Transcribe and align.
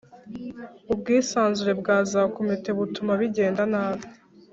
Ubwisanzure 0.91 1.73
bwa 1.81 1.97
za 2.11 2.21
Komite 2.35 2.69
butuma 2.77 3.11
bigenda 3.21 3.63
nabi. 3.71 4.05